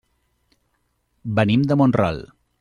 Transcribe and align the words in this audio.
Venim 1.41 1.69
de 1.73 1.79
Mont-ral. 1.83 2.25